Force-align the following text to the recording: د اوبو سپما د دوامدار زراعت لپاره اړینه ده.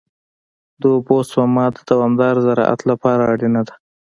د 0.81 0.83
اوبو 0.95 1.17
سپما 1.29 1.65
د 1.75 1.79
دوامدار 1.89 2.35
زراعت 2.45 2.81
لپاره 2.89 3.21
اړینه 3.33 3.61
ده. 3.67 3.75